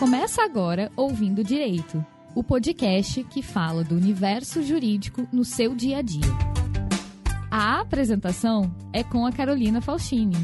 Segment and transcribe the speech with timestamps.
[0.00, 2.02] Começa agora Ouvindo Direito,
[2.34, 6.22] o podcast que fala do universo jurídico no seu dia a dia.
[7.50, 10.38] A apresentação é com a Carolina Faustini.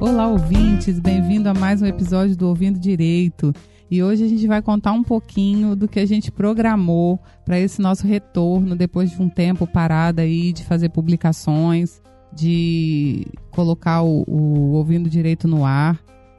[0.00, 3.52] Olá, ouvintes, bem-vindo a mais um episódio do Ouvindo Direito.
[3.90, 7.80] E hoje a gente vai contar um pouquinho do que a gente programou para esse
[7.80, 12.02] nosso retorno depois de um tempo parado aí de fazer publicações,
[12.32, 15.98] de colocar o, o Ouvindo Direito no ar.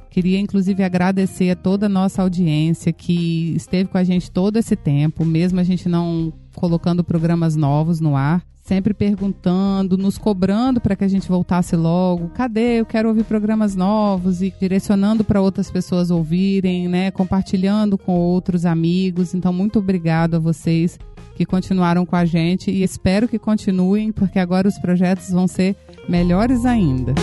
[0.09, 4.75] Queria inclusive agradecer a toda a nossa audiência que esteve com a gente todo esse
[4.75, 10.95] tempo, mesmo a gente não colocando programas novos no ar sempre perguntando, nos cobrando para
[10.95, 12.29] que a gente voltasse logo.
[12.29, 12.79] Cadê?
[12.79, 17.09] Eu quero ouvir programas novos e direcionando para outras pessoas ouvirem, né?
[17.09, 19.33] Compartilhando com outros amigos.
[19.33, 20.99] Então, muito obrigado a vocês
[21.35, 25.75] que continuaram com a gente e espero que continuem, porque agora os projetos vão ser
[26.07, 27.15] melhores ainda.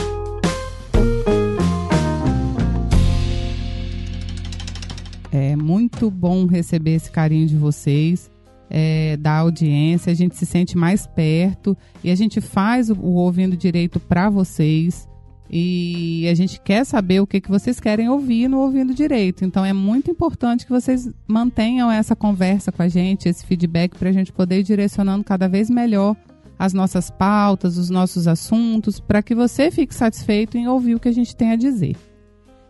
[5.39, 8.31] É muito bom receber esse carinho de vocês
[8.71, 13.17] é, da audiência, a gente se sente mais perto e a gente faz o, o
[13.17, 15.07] ouvindo direito para vocês.
[15.51, 19.45] E a gente quer saber o que, que vocês querem ouvir no Ouvindo Direito.
[19.45, 24.09] Então é muito importante que vocês mantenham essa conversa com a gente, esse feedback, para
[24.09, 26.17] a gente poder ir direcionando cada vez melhor
[26.59, 31.09] as nossas pautas, os nossos assuntos, para que você fique satisfeito em ouvir o que
[31.09, 31.95] a gente tem a dizer.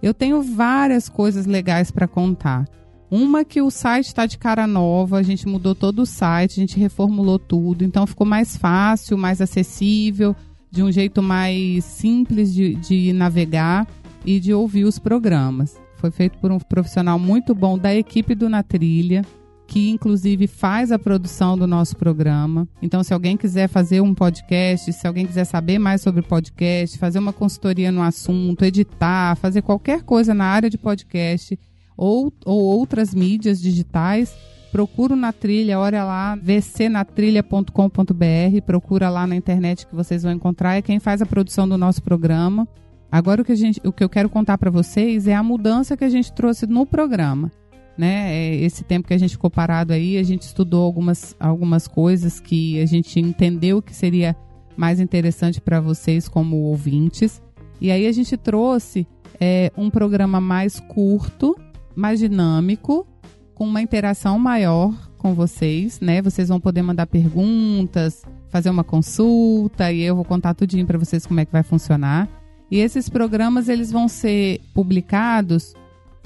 [0.06, 2.64] Eu tenho várias coisas legais para contar.
[3.10, 6.60] Uma que o site está de cara nova, a gente mudou todo o site, a
[6.60, 10.36] gente reformulou tudo, então ficou mais fácil, mais acessível,
[10.70, 13.84] de um jeito mais simples de, de navegar
[14.24, 15.76] e de ouvir os programas.
[15.96, 19.24] Foi feito por um profissional muito bom da equipe do Na Trilha,
[19.66, 22.68] que inclusive faz a produção do nosso programa.
[22.80, 27.18] Então, se alguém quiser fazer um podcast, se alguém quiser saber mais sobre podcast, fazer
[27.18, 31.58] uma consultoria no assunto, editar, fazer qualquer coisa na área de podcast,
[31.96, 34.34] ou, ou outras mídias digitais,
[34.70, 40.82] procura na trilha, olha lá, vcnatrilha.com.br, procura lá na internet que vocês vão encontrar, é
[40.82, 42.68] quem faz a produção do nosso programa.
[43.10, 45.96] Agora o que, a gente, o que eu quero contar para vocês é a mudança
[45.96, 47.50] que a gente trouxe no programa.
[47.96, 48.34] Né?
[48.34, 52.38] É, esse tempo que a gente ficou parado aí, a gente estudou algumas, algumas coisas
[52.38, 54.36] que a gente entendeu que seria
[54.76, 57.42] mais interessante para vocês como ouvintes.
[57.80, 59.06] E aí a gente trouxe
[59.40, 61.56] é, um programa mais curto,
[61.94, 63.06] mais dinâmico,
[63.54, 66.20] com uma interação maior com vocês, né?
[66.20, 71.26] Vocês vão poder mandar perguntas, fazer uma consulta e eu vou contar tudinho para vocês
[71.26, 72.28] como é que vai funcionar.
[72.70, 75.74] E esses programas eles vão ser publicados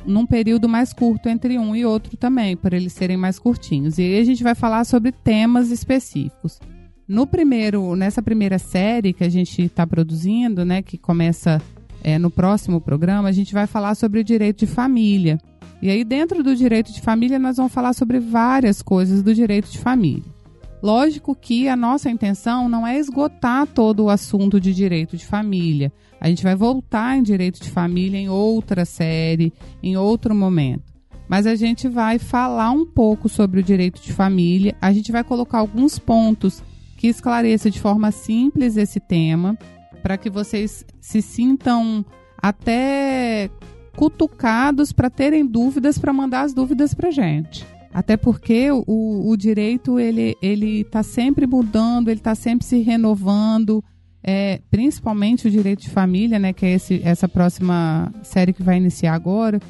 [0.07, 3.99] num período mais curto entre um e outro também, por eles serem mais curtinhos.
[3.99, 6.59] E aí a gente vai falar sobre temas específicos.
[7.07, 11.61] No primeiro, nessa primeira série que a gente está produzindo, né, que começa
[12.05, 15.39] é, no próximo programa, a gente vai falar sobre o direito de família.
[15.83, 19.71] E aí, dentro do direito de família, nós vamos falar sobre várias coisas do direito
[19.71, 20.40] de família.
[20.83, 25.93] Lógico que a nossa intenção não é esgotar todo o assunto de direito de família.
[26.19, 29.53] A gente vai voltar em direito de família em outra série,
[29.83, 30.91] em outro momento.
[31.29, 35.23] Mas a gente vai falar um pouco sobre o direito de família, a gente vai
[35.23, 36.63] colocar alguns pontos
[36.97, 39.57] que esclareçam de forma simples esse tema,
[40.03, 42.05] para que vocês se sintam
[42.37, 43.49] até
[43.97, 47.67] cutucados para terem dúvidas, para mandar as dúvidas para gente.
[47.93, 53.83] Até porque o, o direito ele ele está sempre mudando, ele está sempre se renovando,
[54.23, 58.77] é, principalmente o direito de família, né, que é esse, essa próxima série que vai
[58.77, 59.61] iniciar agora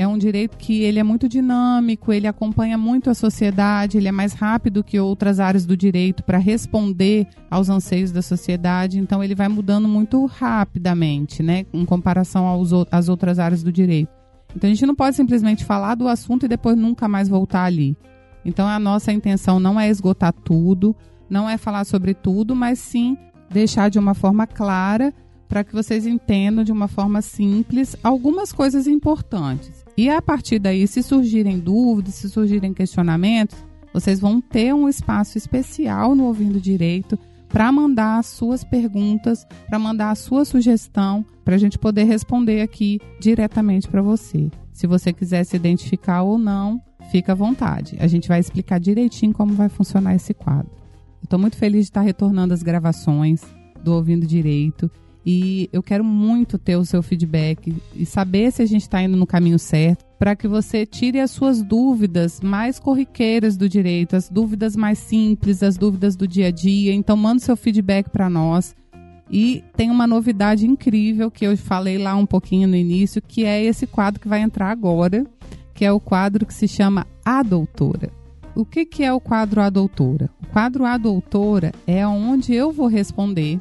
[0.00, 4.12] é um direito que ele é muito dinâmico, ele acompanha muito a sociedade, ele é
[4.12, 9.34] mais rápido que outras áreas do direito para responder aos anseios da sociedade, então ele
[9.34, 14.19] vai mudando muito rapidamente, né, em comparação aos, às outras áreas do direito.
[14.54, 17.96] Então a gente não pode simplesmente falar do assunto e depois nunca mais voltar ali.
[18.44, 20.94] Então a nossa intenção não é esgotar tudo,
[21.28, 23.16] não é falar sobre tudo, mas sim
[23.50, 25.12] deixar de uma forma clara
[25.48, 29.84] para que vocês entendam de uma forma simples algumas coisas importantes.
[29.96, 33.58] E a partir daí, se surgirem dúvidas, se surgirem questionamentos,
[33.92, 37.18] vocês vão ter um espaço especial no Ouvindo Direito
[37.50, 42.62] para mandar as suas perguntas, para mandar a sua sugestão, para a gente poder responder
[42.62, 44.50] aqui diretamente para você.
[44.72, 46.80] Se você quiser se identificar ou não,
[47.10, 47.96] fica à vontade.
[48.00, 50.70] A gente vai explicar direitinho como vai funcionar esse quadro.
[51.22, 53.42] Estou muito feliz de estar retornando as gravações
[53.82, 54.90] do Ouvindo Direito
[55.24, 59.16] e eu quero muito ter o seu feedback e saber se a gente está indo
[59.16, 64.28] no caminho certo, para que você tire as suas dúvidas mais corriqueiras do direito, as
[64.28, 66.92] dúvidas mais simples, as dúvidas do dia a dia.
[66.92, 68.76] Então, manda seu feedback para nós.
[69.30, 73.64] E tem uma novidade incrível que eu falei lá um pouquinho no início, que é
[73.64, 75.24] esse quadro que vai entrar agora,
[75.72, 78.12] que é o quadro que se chama A Doutora.
[78.54, 80.28] O que, que é o quadro A Doutora?
[80.42, 83.58] O quadro A Doutora é onde eu vou responder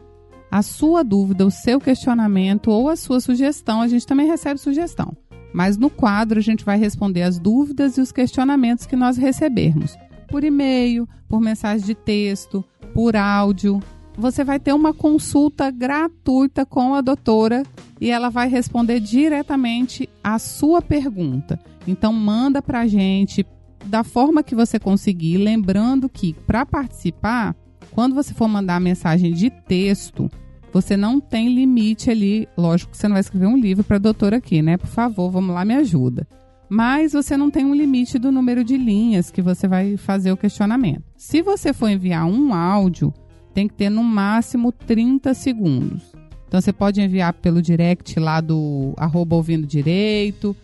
[0.52, 3.80] a sua dúvida, o seu questionamento ou a sua sugestão.
[3.80, 5.16] A gente também recebe sugestão.
[5.54, 9.98] Mas no quadro a gente vai responder as dúvidas e os questionamentos que nós recebermos
[10.30, 12.64] por e-mail, por mensagem de texto,
[12.94, 13.80] por áudio.
[14.18, 17.64] Você vai ter uma consulta gratuita com a doutora
[18.00, 21.60] e ela vai responder diretamente a sua pergunta.
[21.88, 23.46] Então manda para a gente
[23.86, 27.56] da forma que você conseguir, lembrando que para participar,
[27.92, 30.30] quando você for mandar a mensagem de texto,
[30.72, 32.48] você não tem limite ali.
[32.58, 34.78] Lógico que você não vai escrever um livro para a doutora aqui, né?
[34.78, 36.28] Por favor, vamos lá, me ajuda.
[36.70, 40.38] Mas você não tem um limite do número de linhas que você vai fazer o
[40.38, 41.04] questionamento.
[41.18, 43.12] Se você for enviar um áudio,
[43.54, 46.14] tem que ter no máximo 30 segundos.
[46.48, 50.56] Então você pode enviar pelo direct lá do arroba ouvindo direito.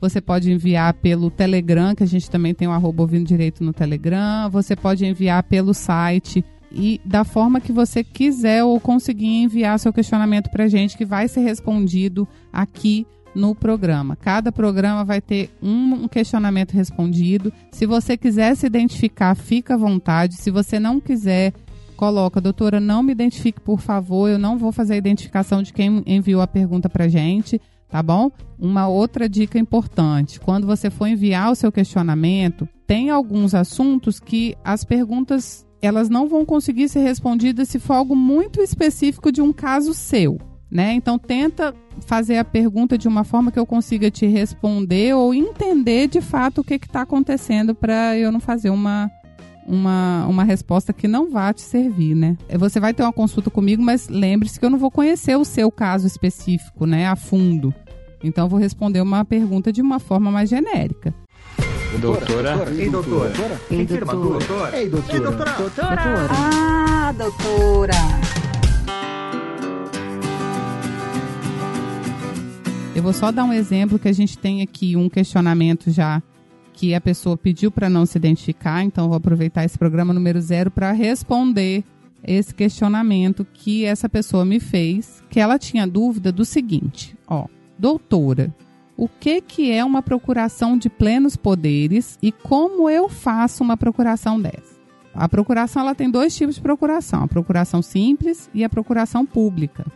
[0.00, 3.72] Você pode enviar pelo Telegram, que a gente também tem o arroba ouvindo direito no
[3.72, 4.50] Telegram.
[4.50, 9.92] Você pode enviar pelo site e da forma que você quiser ou conseguir enviar seu
[9.92, 14.16] questionamento para a gente, que vai ser respondido aqui no programa.
[14.16, 17.52] Cada programa vai ter um questionamento respondido.
[17.72, 20.36] Se você quiser se identificar, fica à vontade.
[20.36, 21.52] Se você não quiser,
[21.96, 24.28] coloca, doutora, não me identifique, por favor.
[24.28, 28.30] Eu não vou fazer a identificação de quem enviou a pergunta para gente, tá bom?
[28.58, 34.54] Uma outra dica importante: quando você for enviar o seu questionamento, tem alguns assuntos que
[34.64, 39.52] as perguntas elas não vão conseguir ser respondidas se for algo muito específico de um
[39.52, 40.38] caso seu.
[40.70, 40.94] Né?
[40.94, 46.08] Então tenta fazer a pergunta de uma forma que eu consiga te responder ou entender
[46.08, 49.08] de fato o que está acontecendo para eu não fazer uma,
[49.66, 52.36] uma, uma resposta que não vá te servir, né?
[52.58, 55.70] Você vai ter uma consulta comigo, mas lembre-se que eu não vou conhecer o seu
[55.70, 57.72] caso específico, né, a fundo.
[58.22, 61.14] Então eu vou responder uma pergunta de uma forma mais genérica.
[61.98, 62.56] Doutora.
[62.56, 62.74] doutora.
[62.74, 63.30] Ei, doutora.
[63.30, 63.60] doutora.
[63.70, 64.78] Ei, doutora.
[64.78, 65.16] Ei, doutora.
[65.16, 65.52] Ei, doutora.
[65.52, 66.28] doutora.
[66.30, 67.94] Ah, doutora.
[72.94, 76.22] Eu vou só dar um exemplo que a gente tem aqui um questionamento já
[76.72, 80.70] que a pessoa pediu para não se identificar, então vou aproveitar esse programa número zero
[80.70, 81.84] para responder
[82.22, 87.46] esse questionamento que essa pessoa me fez, que ela tinha dúvida do seguinte, ó,
[87.78, 88.52] doutora,
[88.96, 94.40] o que, que é uma procuração de plenos poderes e como eu faço uma procuração
[94.40, 94.74] dessa.
[95.14, 99.86] A procuração ela tem dois tipos de procuração: a procuração simples e a procuração pública.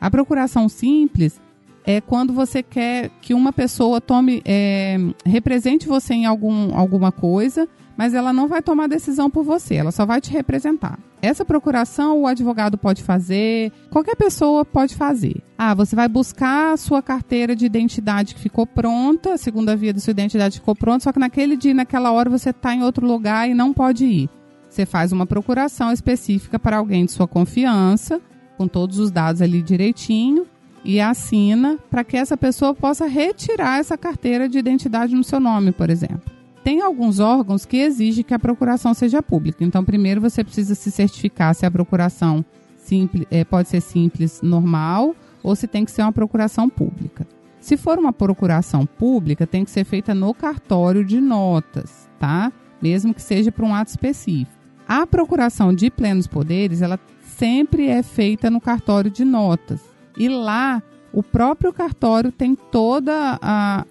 [0.00, 1.40] A procuração simples
[1.84, 7.68] é quando você quer que uma pessoa tome é, represente você em algum, alguma coisa
[7.96, 10.98] mas ela não vai tomar decisão por você, ela só vai te representar.
[11.22, 15.42] Essa procuração o advogado pode fazer, qualquer pessoa pode fazer.
[15.56, 19.92] Ah, você vai buscar a sua carteira de identidade que ficou pronta, a segunda via
[19.92, 23.06] da sua identidade ficou pronta, só que naquele dia, naquela hora, você está em outro
[23.06, 24.30] lugar e não pode ir.
[24.68, 28.20] Você faz uma procuração específica para alguém de sua confiança,
[28.58, 30.46] com todos os dados ali direitinho,
[30.84, 35.72] e assina para que essa pessoa possa retirar essa carteira de identidade no seu nome,
[35.72, 36.35] por exemplo
[36.66, 39.62] tem alguns órgãos que exigem que a procuração seja pública.
[39.62, 42.44] Então, primeiro você precisa se certificar se a procuração
[42.76, 47.24] simples, é, pode ser simples, normal, ou se tem que ser uma procuração pública.
[47.60, 52.52] Se for uma procuração pública, tem que ser feita no cartório de notas, tá?
[52.82, 54.50] Mesmo que seja para um ato específico.
[54.88, 56.98] A procuração de plenos poderes, ela
[57.36, 59.80] sempre é feita no cartório de notas.
[60.18, 60.82] E lá
[61.16, 63.40] o próprio cartório tem toda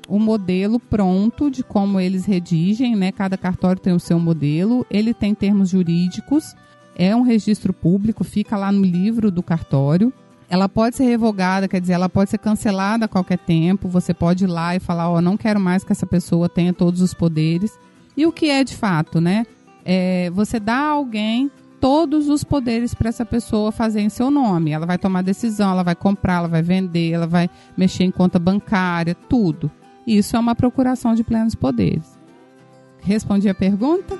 [0.07, 3.11] o modelo pronto de como eles redigem, né?
[3.11, 6.55] Cada cartório tem o seu modelo, ele tem termos jurídicos,
[6.95, 10.13] é um registro público, fica lá no livro do cartório.
[10.47, 13.89] Ela pode ser revogada, quer dizer, ela pode ser cancelada a qualquer tempo.
[13.89, 16.73] Você pode ir lá e falar, ó, oh, não quero mais que essa pessoa tenha
[16.73, 17.71] todos os poderes.
[18.15, 19.47] E o que é de fato, né?
[19.83, 21.49] É, você dá a alguém
[21.85, 24.71] todos os poderes para essa pessoa fazer em seu nome.
[24.71, 28.39] Ela vai tomar decisão, ela vai comprar, ela vai vender, ela vai mexer em conta
[28.39, 29.69] bancária, tudo.
[30.07, 32.17] Isso é uma procuração de plenos poderes.
[33.01, 34.17] Respondi a pergunta?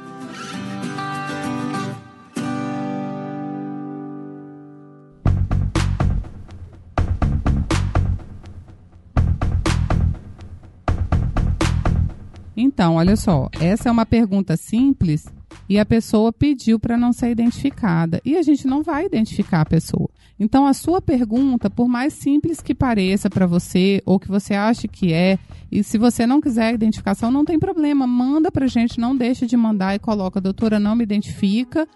[12.56, 15.26] Então, olha só, essa é uma pergunta simples
[15.68, 18.22] e a pessoa pediu para não ser identificada.
[18.24, 20.10] E a gente não vai identificar a pessoa.
[20.40, 24.88] Então, a sua pergunta, por mais simples que pareça para você, ou que você ache
[24.88, 25.40] que é,
[25.72, 29.46] e se você não quiser identificação, não tem problema, manda para a gente, não deixa
[29.46, 31.88] de mandar e coloca, doutora, não me identifica,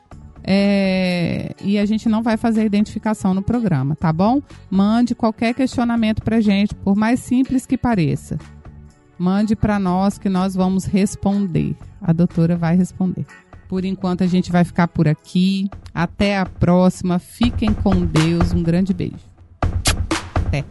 [0.43, 4.41] é, e a gente não vai fazer identificação no programa, tá bom?
[4.69, 8.37] Mande qualquer questionamento para gente, por mais simples que pareça.
[9.17, 11.75] Mande para nós que nós vamos responder.
[12.01, 13.25] A doutora vai responder.
[13.69, 15.69] Por enquanto a gente vai ficar por aqui.
[15.93, 17.19] Até a próxima.
[17.19, 18.51] Fiquem com Deus.
[18.51, 19.19] Um grande beijo.
[20.47, 20.65] Até.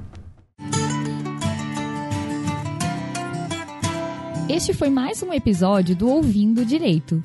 [4.49, 7.23] Este foi mais um episódio do Ouvindo Direito.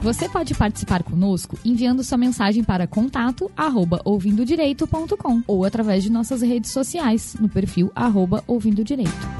[0.00, 6.40] Você pode participar conosco enviando sua mensagem para contato arroba ouvindodireito.com ou através de nossas
[6.40, 9.39] redes sociais no perfil arroba ouvindo direito.